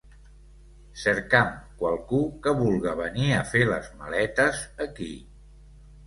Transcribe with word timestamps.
Cercam 1.01 1.49
qualcú 1.81 2.21
que 2.47 2.53
vulga 2.61 2.93
venir 3.01 3.27
a 3.35 3.43
fer 3.51 3.61
les 3.73 3.91
maletes 3.99 4.63
aquí. 4.87 5.11